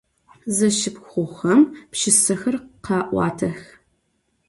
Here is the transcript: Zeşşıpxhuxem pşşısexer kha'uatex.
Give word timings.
Zeşşıpxhuxem 0.55 1.61
pşşısexer 1.91 2.55
kha'uatex. 2.85 3.61